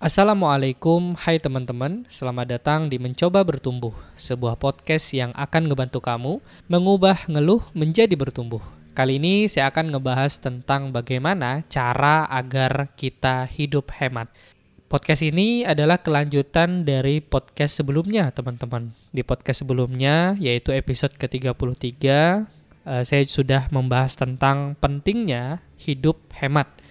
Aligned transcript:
Assalamualaikum, 0.00 1.12
hai 1.28 1.36
teman-teman. 1.36 2.08
Selamat 2.08 2.56
datang 2.56 2.88
di 2.88 2.96
Mencoba 2.96 3.44
Bertumbuh, 3.44 3.92
sebuah 4.16 4.56
podcast 4.56 5.12
yang 5.12 5.28
akan 5.36 5.68
ngebantu 5.68 6.00
kamu 6.00 6.40
mengubah 6.72 7.28
ngeluh 7.28 7.60
menjadi 7.76 8.16
bertumbuh. 8.16 8.64
Kali 8.96 9.20
ini 9.20 9.44
saya 9.48 9.68
akan 9.68 9.92
ngebahas 9.92 10.40
tentang 10.40 10.88
bagaimana 10.88 11.68
cara 11.68 12.24
agar 12.32 12.92
kita 12.96 13.44
hidup 13.44 13.92
hemat. 13.96 14.32
Podcast 14.88 15.20
ini 15.20 15.68
adalah 15.68 16.00
kelanjutan 16.00 16.88
dari 16.88 17.20
podcast 17.20 17.76
sebelumnya, 17.76 18.32
teman-teman. 18.32 18.96
Di 19.12 19.20
podcast 19.20 19.64
sebelumnya, 19.64 20.32
yaitu 20.40 20.72
episode 20.72 21.12
ke-33, 21.20 21.92
eh, 22.88 23.02
saya 23.04 23.22
sudah 23.28 23.68
membahas 23.68 24.16
tentang 24.16 24.80
pentingnya 24.80 25.60
hidup 25.80 26.20
hemat. 26.40 26.83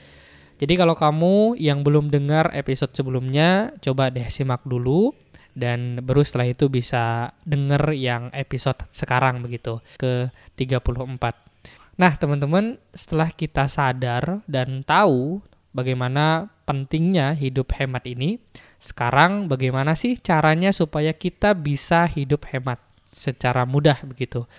Jadi 0.62 0.74
kalau 0.78 0.94
kamu 0.94 1.58
yang 1.58 1.82
belum 1.82 2.14
dengar 2.14 2.54
episode 2.54 2.94
sebelumnya, 2.94 3.74
coba 3.82 4.14
deh 4.14 4.28
simak 4.30 4.62
dulu 4.64 5.12
dan 5.54 6.02
baru 6.02 6.26
setelah 6.26 6.50
itu 6.50 6.70
bisa 6.70 7.34
denger 7.46 7.94
yang 7.94 8.34
episode 8.34 8.78
sekarang 8.90 9.46
begitu 9.46 9.82
ke 10.02 10.30
34. 10.58 11.54
Nah, 11.94 12.12
teman-teman, 12.18 12.82
setelah 12.90 13.30
kita 13.30 13.70
sadar 13.70 14.42
dan 14.50 14.82
tahu 14.82 15.46
bagaimana 15.78 16.50
pentingnya 16.66 17.38
hidup 17.38 17.70
hemat 17.78 18.10
ini, 18.10 18.42
sekarang 18.82 19.46
bagaimana 19.46 19.94
sih 19.94 20.18
caranya 20.18 20.74
supaya 20.74 21.14
kita 21.14 21.54
bisa 21.54 22.10
hidup 22.10 22.50
hemat 22.50 22.82
secara 23.14 23.70
mudah 23.70 24.02
begitu. 24.10 24.50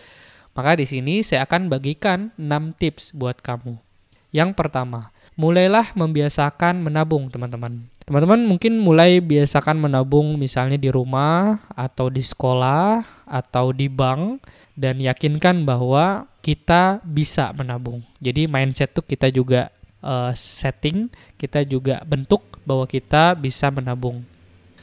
Maka 0.54 0.78
di 0.78 0.86
sini 0.86 1.26
saya 1.26 1.42
akan 1.50 1.66
bagikan 1.66 2.30
6 2.38 2.78
tips 2.78 3.10
buat 3.18 3.42
kamu. 3.42 3.82
Yang 4.30 4.54
pertama, 4.54 5.10
mulailah 5.34 5.94
membiasakan 5.94 6.82
menabung, 6.82 7.30
teman-teman. 7.30 7.86
Teman-teman 8.04 8.44
mungkin 8.44 8.76
mulai 8.84 9.16
biasakan 9.24 9.80
menabung 9.80 10.36
misalnya 10.36 10.76
di 10.76 10.92
rumah 10.92 11.64
atau 11.72 12.12
di 12.12 12.20
sekolah 12.20 13.00
atau 13.24 13.72
di 13.72 13.88
bank 13.88 14.44
dan 14.76 15.00
yakinkan 15.00 15.64
bahwa 15.64 16.28
kita 16.44 17.00
bisa 17.00 17.48
menabung. 17.56 18.04
Jadi 18.20 18.44
mindset 18.44 18.92
tuh 18.92 19.00
kita 19.00 19.32
juga 19.32 19.72
uh, 20.04 20.36
setting, 20.36 21.08
kita 21.40 21.64
juga 21.64 22.04
bentuk 22.04 22.44
bahwa 22.68 22.84
kita 22.84 23.32
bisa 23.40 23.72
menabung. 23.72 24.20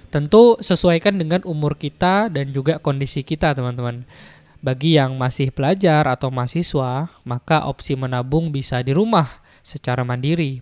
Tentu 0.09 0.57
sesuaikan 0.57 1.13
dengan 1.13 1.45
umur 1.45 1.77
kita 1.77 2.27
dan 2.27 2.49
juga 2.49 2.81
kondisi 2.81 3.21
kita, 3.21 3.53
teman-teman. 3.53 4.01
Bagi 4.65 4.97
yang 4.97 5.17
masih 5.17 5.53
pelajar 5.53 6.09
atau 6.09 6.33
mahasiswa, 6.33 7.09
maka 7.21 7.69
opsi 7.69 7.93
menabung 7.93 8.49
bisa 8.49 8.81
di 8.81 8.93
rumah 8.93 9.40
secara 9.61 10.01
mandiri. 10.05 10.61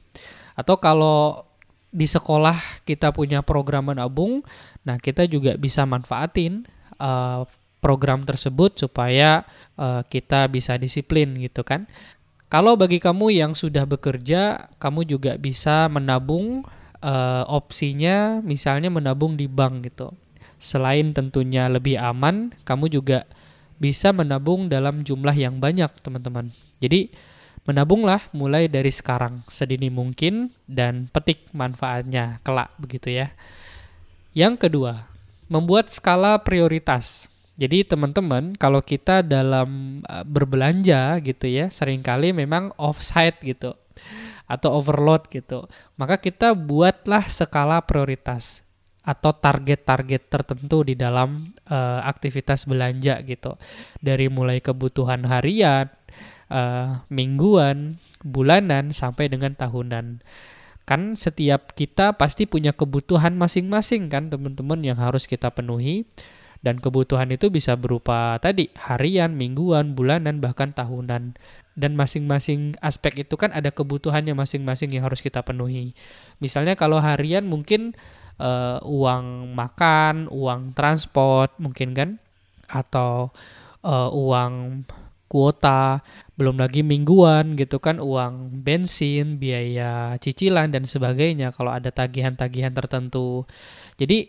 Atau 0.55 0.77
kalau 0.79 1.47
di 1.89 2.05
sekolah 2.05 2.85
kita 2.85 3.09
punya 3.09 3.41
program 3.41 3.91
menabung, 3.95 4.45
nah 4.85 5.01
kita 5.01 5.25
juga 5.25 5.57
bisa 5.57 5.83
manfaatin 5.89 6.67
uh, 7.01 7.47
program 7.79 8.27
tersebut 8.27 8.77
supaya 8.77 9.47
uh, 9.79 10.03
kita 10.05 10.45
bisa 10.51 10.75
disiplin 10.75 11.33
gitu 11.39 11.65
kan. 11.65 11.87
Kalau 12.49 12.73
bagi 12.73 12.97
kamu 12.97 13.29
yang 13.33 13.53
sudah 13.53 13.85
bekerja, 13.85 14.73
kamu 14.81 15.05
juga 15.05 15.37
bisa 15.37 15.85
menabung 15.85 16.65
uh, 17.01 17.43
opsinya 17.45 18.41
misalnya 18.41 18.89
menabung 18.89 19.37
di 19.37 19.45
bank 19.45 19.89
gitu. 19.89 20.13
Selain 20.59 21.15
tentunya 21.15 21.71
lebih 21.71 21.95
aman, 21.95 22.51
kamu 22.67 22.91
juga 22.91 23.23
bisa 23.79 24.11
menabung 24.11 24.67
dalam 24.67 25.07
jumlah 25.07 25.31
yang 25.31 25.61
banyak, 25.63 25.87
teman-teman. 26.03 26.51
Jadi 26.83 27.15
Menabunglah 27.67 28.27
mulai 28.31 28.67
dari 28.71 28.89
sekarang 28.89 29.43
sedini 29.47 29.91
mungkin 29.91 30.53
dan 30.65 31.11
petik 31.11 31.51
manfaatnya 31.51 32.39
kelak 32.41 32.71
begitu 32.79 33.13
ya. 33.13 33.35
Yang 34.33 34.69
kedua, 34.69 35.09
membuat 35.49 35.89
skala 35.89 36.37
prioritas. 36.39 37.27
Jadi 37.59 37.83
teman-teman, 37.83 38.55
kalau 38.55 38.79
kita 38.79 39.19
dalam 39.19 39.99
uh, 40.07 40.23
berbelanja 40.23 41.19
gitu 41.19 41.45
ya, 41.49 41.67
sering 41.67 41.99
kali 41.99 42.31
memang 42.31 42.71
offside 42.79 43.35
gitu 43.43 43.75
atau 44.47 44.79
overload 44.79 45.27
gitu. 45.27 45.67
Maka 45.99 46.17
kita 46.17 46.55
buatlah 46.55 47.27
skala 47.27 47.83
prioritas 47.83 48.63
atau 49.03 49.33
target-target 49.33 50.29
tertentu 50.29 50.85
di 50.85 50.93
dalam 50.93 51.51
uh, 51.67 51.99
aktivitas 52.05 52.63
belanja 52.63 53.19
gitu. 53.27 53.57
Dari 53.99 54.31
mulai 54.31 54.63
kebutuhan 54.63 55.25
harian, 55.27 55.89
uh, 56.49 57.05
mingguan, 57.07 58.01
bulanan 58.25 58.91
sampai 58.91 59.31
dengan 59.31 59.55
tahunan. 59.55 60.21
Kan 60.83 61.13
setiap 61.13 61.77
kita 61.77 62.17
pasti 62.17 62.49
punya 62.49 62.73
kebutuhan 62.73 63.37
masing-masing 63.37 64.09
kan 64.09 64.33
teman-teman 64.33 64.81
yang 64.81 64.97
harus 64.97 65.29
kita 65.29 65.53
penuhi 65.53 66.09
dan 66.59 66.81
kebutuhan 66.83 67.31
itu 67.31 67.47
bisa 67.47 67.79
berupa 67.79 68.35
tadi 68.43 68.67
harian, 68.75 69.31
mingguan, 69.31 69.95
bulanan 69.95 70.43
bahkan 70.43 70.75
tahunan. 70.75 71.39
Dan 71.79 71.95
masing-masing 71.95 72.75
aspek 72.83 73.23
itu 73.23 73.39
kan 73.39 73.55
ada 73.55 73.71
kebutuhannya 73.71 74.35
masing-masing 74.35 74.91
yang 74.91 75.07
harus 75.07 75.23
kita 75.23 75.39
penuhi. 75.47 75.95
Misalnya 76.43 76.75
kalau 76.75 76.99
harian 76.99 77.47
mungkin 77.47 77.95
uh, 78.35 78.83
uang 78.83 79.55
makan, 79.55 80.27
uang 80.27 80.75
transport 80.75 81.55
mungkin 81.55 81.95
kan 81.95 82.09
atau 82.67 83.31
uh, 83.87 84.11
uang 84.11 84.83
kuota, 85.29 86.01
belum 86.35 86.57
lagi 86.57 86.81
mingguan 86.81 87.53
gitu 87.53 87.77
kan 87.77 88.01
uang 88.01 88.65
bensin, 88.65 89.37
biaya 89.37 90.17
cicilan 90.17 90.73
dan 90.73 90.89
sebagainya 90.89 91.53
kalau 91.53 91.69
ada 91.69 91.93
tagihan-tagihan 91.93 92.73
tertentu. 92.73 93.45
Jadi 93.95 94.25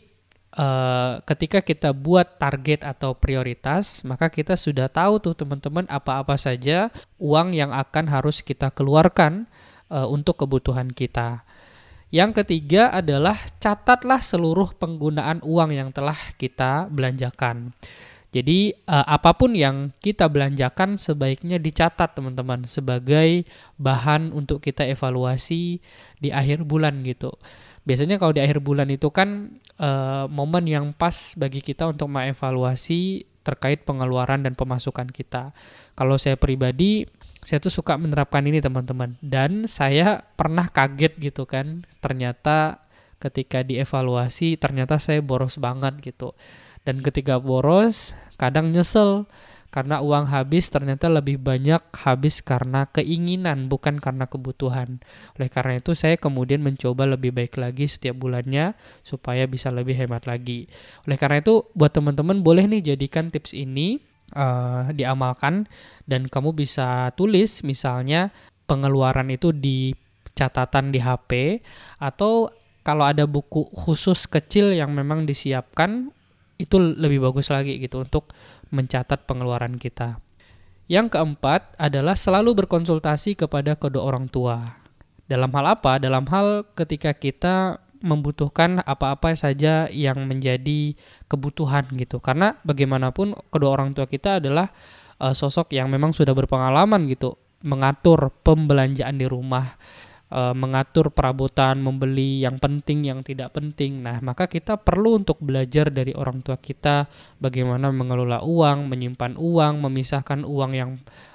uh, 0.60 1.24
ketika 1.24 1.64
kita 1.64 1.96
buat 1.96 2.36
target 2.36 2.84
atau 2.84 3.16
prioritas, 3.16 4.04
maka 4.04 4.28
kita 4.28 4.60
sudah 4.60 4.92
tahu 4.92 5.24
tuh 5.24 5.34
teman-teman 5.34 5.88
apa-apa 5.88 6.36
saja 6.36 6.92
uang 7.16 7.56
yang 7.56 7.72
akan 7.72 8.04
harus 8.12 8.44
kita 8.44 8.68
keluarkan 8.68 9.48
uh, 9.88 10.04
untuk 10.04 10.44
kebutuhan 10.44 10.92
kita. 10.92 11.48
Yang 12.10 12.42
ketiga 12.42 12.90
adalah 12.90 13.38
catatlah 13.62 14.18
seluruh 14.18 14.74
penggunaan 14.74 15.46
uang 15.46 15.70
yang 15.70 15.94
telah 15.94 16.18
kita 16.34 16.90
belanjakan. 16.90 17.70
Jadi 18.30 18.70
uh, 18.86 19.06
apa 19.10 19.34
pun 19.34 19.58
yang 19.58 19.90
kita 19.98 20.30
belanjakan 20.30 20.94
sebaiknya 20.94 21.58
dicatat 21.58 22.14
teman-teman 22.14 22.62
sebagai 22.62 23.42
bahan 23.74 24.30
untuk 24.30 24.62
kita 24.62 24.86
evaluasi 24.86 25.82
di 26.22 26.30
akhir 26.30 26.62
bulan 26.62 27.02
gitu. 27.02 27.34
Biasanya 27.82 28.22
kalau 28.22 28.30
di 28.30 28.38
akhir 28.38 28.62
bulan 28.62 28.86
itu 28.86 29.10
kan 29.10 29.58
uh, 29.82 30.30
momen 30.30 30.70
yang 30.70 30.86
pas 30.94 31.34
bagi 31.34 31.58
kita 31.58 31.90
untuk 31.90 32.06
mengevaluasi 32.06 33.26
terkait 33.42 33.82
pengeluaran 33.82 34.46
dan 34.46 34.54
pemasukan 34.54 35.10
kita. 35.10 35.50
Kalau 35.98 36.14
saya 36.14 36.38
pribadi 36.38 37.10
saya 37.40 37.58
tuh 37.58 37.72
suka 37.72 37.96
menerapkan 37.96 38.44
ini 38.44 38.60
teman-teman 38.60 39.16
dan 39.24 39.64
saya 39.64 40.22
pernah 40.36 40.68
kaget 40.68 41.16
gitu 41.16 41.48
kan 41.48 41.88
ternyata 42.04 42.84
ketika 43.16 43.64
dievaluasi 43.64 44.60
ternyata 44.60 45.00
saya 45.00 45.24
boros 45.24 45.56
banget 45.56 45.96
gitu 46.04 46.36
dan 46.88 47.04
ketika 47.04 47.36
boros, 47.36 48.16
kadang 48.40 48.72
nyesel 48.72 49.28
karena 49.70 50.02
uang 50.02 50.26
habis 50.34 50.66
ternyata 50.66 51.06
lebih 51.06 51.38
banyak 51.38 51.78
habis 52.02 52.42
karena 52.42 52.90
keinginan 52.90 53.70
bukan 53.70 54.02
karena 54.02 54.26
kebutuhan. 54.26 54.98
Oleh 55.38 55.46
karena 55.46 55.78
itu 55.78 55.94
saya 55.94 56.18
kemudian 56.18 56.58
mencoba 56.58 57.06
lebih 57.06 57.30
baik 57.30 57.54
lagi 57.54 57.86
setiap 57.86 58.18
bulannya 58.18 58.74
supaya 59.06 59.46
bisa 59.46 59.70
lebih 59.70 59.94
hemat 59.94 60.26
lagi. 60.26 60.66
Oleh 61.06 61.14
karena 61.14 61.38
itu 61.38 61.70
buat 61.78 61.94
teman-teman 61.94 62.42
boleh 62.42 62.66
nih 62.66 62.94
jadikan 62.94 63.30
tips 63.30 63.54
ini 63.54 64.02
uh, 64.34 64.90
diamalkan 64.90 65.70
dan 66.02 66.26
kamu 66.26 66.50
bisa 66.50 67.14
tulis 67.14 67.62
misalnya 67.62 68.34
pengeluaran 68.66 69.30
itu 69.30 69.54
di 69.54 69.94
catatan 70.34 70.90
di 70.90 70.98
HP 70.98 71.62
atau 72.02 72.50
kalau 72.82 73.06
ada 73.06 73.22
buku 73.22 73.70
khusus 73.70 74.26
kecil 74.26 74.74
yang 74.74 74.90
memang 74.90 75.30
disiapkan 75.30 76.10
itu 76.60 76.76
lebih 76.76 77.24
bagus 77.24 77.48
lagi 77.48 77.80
gitu 77.80 78.04
untuk 78.04 78.30
mencatat 78.68 79.24
pengeluaran 79.24 79.80
kita. 79.80 80.20
Yang 80.90 81.16
keempat 81.16 81.78
adalah 81.78 82.18
selalu 82.18 82.66
berkonsultasi 82.66 83.38
kepada 83.38 83.78
kedua 83.78 84.10
orang 84.10 84.26
tua. 84.26 84.82
Dalam 85.30 85.48
hal 85.54 85.78
apa? 85.78 86.02
Dalam 86.02 86.26
hal 86.26 86.66
ketika 86.74 87.14
kita 87.14 87.78
membutuhkan 88.00 88.80
apa-apa 88.82 89.36
saja 89.36 89.86
yang 89.92 90.26
menjadi 90.26 90.96
kebutuhan 91.30 91.86
gitu. 91.94 92.18
Karena 92.18 92.58
bagaimanapun 92.66 93.38
kedua 93.52 93.70
orang 93.76 93.94
tua 93.94 94.10
kita 94.10 94.42
adalah 94.42 94.72
uh, 95.20 95.36
sosok 95.36 95.70
yang 95.76 95.92
memang 95.92 96.10
sudah 96.16 96.32
berpengalaman 96.32 97.06
gitu 97.06 97.36
mengatur 97.60 98.32
pembelanjaan 98.40 99.20
di 99.20 99.28
rumah 99.28 99.76
uh, 100.30 100.54
mengatur 100.54 101.10
perabotan, 101.10 101.82
membeli 101.82 102.42
yang 102.46 102.56
penting, 102.56 103.06
yang 103.06 103.20
tidak 103.20 103.52
penting. 103.54 104.00
Nah, 104.00 104.22
maka 104.22 104.46
kita 104.46 104.78
perlu 104.78 105.20
untuk 105.20 105.42
belajar 105.42 105.90
dari 105.90 106.14
orang 106.14 106.40
tua 106.40 106.56
kita 106.56 107.10
bagaimana 107.42 107.90
mengelola 107.90 108.40
uang, 108.46 108.86
menyimpan 108.86 109.36
uang, 109.36 109.74
memisahkan 109.84 110.46
uang 110.46 110.72
yang 110.72 110.90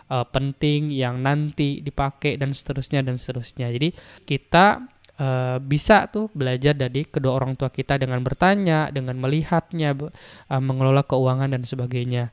uh, 0.09 0.25
penting, 0.25 0.89
yang 0.89 1.19
nanti 1.21 1.83
dipakai 1.83 2.39
dan 2.39 2.56
seterusnya 2.56 3.03
dan 3.03 3.19
seterusnya. 3.19 3.69
Jadi 3.69 3.92
kita 4.24 4.88
uh, 5.19 5.57
bisa 5.59 6.07
tuh 6.09 6.31
belajar 6.31 6.74
dari 6.74 7.03
kedua 7.06 7.36
orang 7.38 7.53
tua 7.59 7.69
kita 7.69 8.00
dengan 8.00 8.24
bertanya, 8.24 8.89
dengan 8.89 9.19
melihatnya, 9.19 9.91
uh, 9.95 10.09
mengelola 10.63 11.03
keuangan 11.03 11.51
dan 11.51 11.63
sebagainya. 11.68 12.31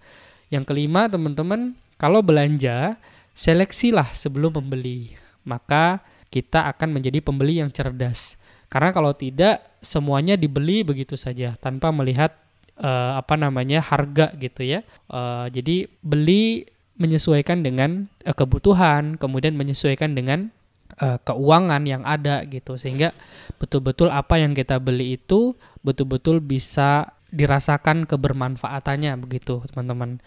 Yang 0.52 0.64
kelima, 0.68 1.08
teman-teman, 1.08 1.74
kalau 1.96 2.20
belanja, 2.20 3.00
seleksilah 3.32 4.12
sebelum 4.12 4.60
membeli. 4.60 5.16
Maka 5.48 6.04
kita 6.32 6.72
akan 6.72 6.96
menjadi 6.96 7.20
pembeli 7.20 7.60
yang 7.60 7.68
cerdas. 7.68 8.40
Karena 8.72 8.88
kalau 8.88 9.12
tidak, 9.12 9.60
semuanya 9.84 10.32
dibeli 10.40 10.80
begitu 10.80 11.12
saja 11.12 11.60
tanpa 11.60 11.92
melihat 11.92 12.32
uh, 12.80 13.20
apa 13.20 13.36
namanya 13.36 13.84
harga 13.84 14.32
gitu 14.40 14.64
ya. 14.64 14.80
Uh, 15.12 15.52
jadi 15.52 15.92
beli 16.00 16.64
menyesuaikan 16.96 17.60
dengan 17.60 18.08
uh, 18.24 18.32
kebutuhan, 18.32 19.20
kemudian 19.20 19.52
menyesuaikan 19.60 20.16
dengan 20.16 20.48
uh, 21.04 21.20
keuangan 21.20 21.84
yang 21.84 22.00
ada 22.08 22.48
gitu 22.48 22.80
sehingga 22.80 23.12
betul-betul 23.60 24.08
apa 24.08 24.40
yang 24.40 24.56
kita 24.56 24.80
beli 24.80 25.20
itu 25.20 25.52
betul-betul 25.84 26.40
bisa 26.40 27.12
dirasakan 27.28 28.08
kebermanfaatannya 28.08 29.20
begitu 29.20 29.60
teman-teman. 29.68 30.20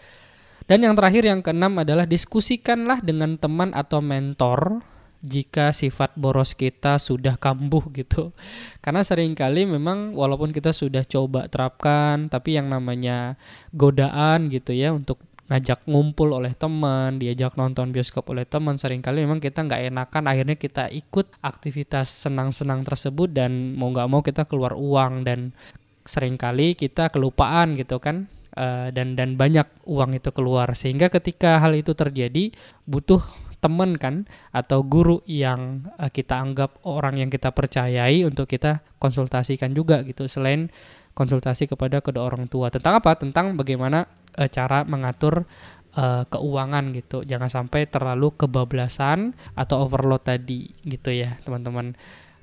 Dan 0.66 0.82
yang 0.82 0.98
terakhir 0.98 1.22
yang 1.22 1.46
keenam 1.46 1.78
adalah 1.78 2.10
diskusikanlah 2.10 2.98
dengan 2.98 3.38
teman 3.38 3.70
atau 3.70 4.02
mentor 4.02 4.82
jika 5.26 5.74
sifat 5.74 6.14
boros 6.14 6.54
kita 6.54 7.02
sudah 7.02 7.34
kambuh 7.34 7.82
gitu. 7.90 8.30
Karena 8.78 9.02
sering 9.02 9.34
kali 9.34 9.66
memang 9.66 10.14
walaupun 10.14 10.54
kita 10.54 10.70
sudah 10.70 11.02
coba 11.02 11.50
terapkan 11.50 12.30
tapi 12.30 12.54
yang 12.54 12.70
namanya 12.70 13.34
godaan 13.74 14.46
gitu 14.48 14.70
ya 14.70 14.94
untuk 14.94 15.18
ngajak 15.46 15.86
ngumpul 15.86 16.34
oleh 16.34 16.54
teman, 16.58 17.22
diajak 17.22 17.54
nonton 17.54 17.94
bioskop 17.94 18.26
oleh 18.34 18.42
teman, 18.42 18.74
sering 18.82 18.98
kali 18.98 19.22
memang 19.22 19.38
kita 19.38 19.62
nggak 19.62 19.94
enakan, 19.94 20.24
akhirnya 20.26 20.58
kita 20.58 20.90
ikut 20.90 21.30
aktivitas 21.38 22.10
senang-senang 22.26 22.82
tersebut 22.82 23.30
dan 23.30 23.78
mau 23.78 23.94
nggak 23.94 24.10
mau 24.10 24.26
kita 24.26 24.42
keluar 24.42 24.74
uang 24.74 25.22
dan 25.22 25.54
sering 26.02 26.34
kali 26.34 26.74
kita 26.74 27.14
kelupaan 27.14 27.78
gitu 27.78 28.02
kan, 28.02 28.26
uh, 28.58 28.90
dan 28.90 29.14
dan 29.14 29.38
banyak 29.38 29.66
uang 29.86 30.18
itu 30.18 30.34
keluar 30.34 30.74
sehingga 30.74 31.06
ketika 31.14 31.62
hal 31.62 31.78
itu 31.78 31.94
terjadi 31.94 32.50
butuh 32.82 33.22
teman 33.58 33.96
kan 33.96 34.28
atau 34.52 34.84
guru 34.84 35.24
yang 35.24 35.88
uh, 35.96 36.12
kita 36.12 36.36
anggap 36.36 36.76
orang 36.84 37.20
yang 37.20 37.30
kita 37.32 37.50
percayai 37.50 38.22
untuk 38.24 38.46
kita 38.46 38.84
konsultasikan 39.00 39.72
juga 39.72 40.04
gitu 40.04 40.28
selain 40.28 40.68
konsultasi 41.16 41.64
kepada 41.66 42.04
kedua 42.04 42.28
orang 42.28 42.46
tua. 42.46 42.68
Tentang 42.68 43.00
apa? 43.00 43.16
Tentang 43.16 43.56
bagaimana 43.56 44.04
uh, 44.36 44.48
cara 44.52 44.84
mengatur 44.84 45.48
uh, 45.96 46.22
keuangan 46.28 46.92
gitu. 46.92 47.24
Jangan 47.24 47.48
sampai 47.48 47.88
terlalu 47.88 48.36
kebablasan 48.36 49.32
atau 49.56 49.82
overload 49.88 50.28
tadi 50.28 50.68
gitu 50.84 51.10
ya 51.10 51.40
teman-teman. 51.42 51.96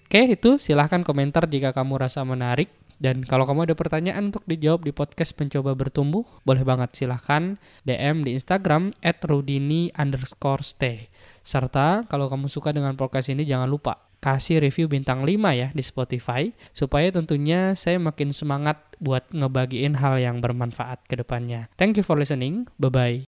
Oke 0.04 0.30
itu 0.30 0.62
silahkan 0.62 1.02
komentar 1.02 1.50
jika 1.50 1.74
kamu 1.74 1.98
rasa 1.98 2.22
menarik 2.22 2.70
dan 3.02 3.26
kalau 3.26 3.48
kamu 3.48 3.72
ada 3.72 3.76
pertanyaan 3.78 4.30
untuk 4.30 4.46
dijawab 4.46 4.86
di 4.86 4.92
podcast 4.92 5.34
Mencoba 5.40 5.74
Bertumbuh, 5.74 6.26
boleh 6.44 6.62
banget 6.66 6.94
silahkan 6.98 7.58
DM 7.88 8.26
di 8.26 8.38
Instagram 8.38 8.94
at 9.02 9.22
rudini 9.26 9.90
underscore 9.96 10.66
stay. 10.66 11.10
Serta 11.42 12.06
kalau 12.10 12.28
kamu 12.28 12.50
suka 12.50 12.76
dengan 12.76 12.94
podcast 12.98 13.30
ini 13.30 13.44
jangan 13.44 13.70
lupa 13.70 14.14
kasih 14.24 14.64
review 14.64 14.88
bintang 14.88 15.28
5 15.28 15.36
ya 15.52 15.68
di 15.76 15.84
Spotify 15.84 16.48
supaya 16.72 17.12
tentunya 17.12 17.76
saya 17.76 18.00
makin 18.00 18.32
semangat 18.32 18.80
buat 19.04 19.28
ngebagiin 19.36 20.00
hal 20.00 20.16
yang 20.24 20.40
bermanfaat 20.40 21.04
ke 21.12 21.20
depannya. 21.20 21.68
Thank 21.76 22.00
you 22.00 22.08
for 22.08 22.16
listening. 22.16 22.72
Bye 22.80 23.20